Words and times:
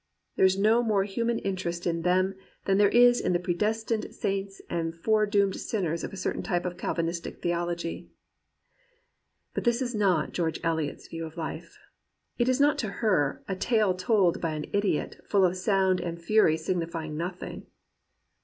There 0.35 0.47
is 0.47 0.57
no 0.57 0.81
more 0.81 1.03
human 1.03 1.37
interest 1.37 1.85
in 1.85 2.01
them 2.01 2.33
than 2.65 2.79
there 2.79 2.89
is 2.89 3.21
in 3.21 3.33
the 3.33 3.39
predestined 3.39 4.11
saints 4.15 4.59
and 4.67 4.95
foredoomed 4.95 5.55
sinners 5.57 6.03
of 6.03 6.11
a 6.11 6.17
certain 6.17 6.41
type 6.41 6.65
of 6.65 6.75
Calvinistic 6.75 7.39
theology. 7.43 8.09
But 9.53 9.63
this 9.63 9.79
is 9.79 9.93
not 9.93 10.31
George 10.33 10.59
Eliot's 10.63 11.07
view 11.07 11.27
of 11.27 11.35
Kfe. 11.35 11.75
It 12.39 12.49
is 12.49 12.59
not 12.59 12.79
to 12.79 12.89
her 13.05 13.43
"a 13.47 13.55
tale 13.55 13.93
told 13.93 14.41
by 14.41 14.53
an 14.55 14.65
idiot, 14.73 15.21
full 15.27 15.45
of 15.45 15.55
sound 15.55 15.99
and 16.01 16.19
fury 16.19 16.57
signifying 16.57 17.15
nothing." 17.15 17.67